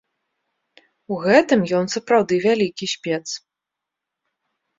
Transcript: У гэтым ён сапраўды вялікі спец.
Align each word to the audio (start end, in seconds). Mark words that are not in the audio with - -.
У 1.15 1.17
гэтым 1.25 1.59
ён 1.81 1.85
сапраўды 1.97 2.39
вялікі 2.47 2.85
спец. 2.95 3.21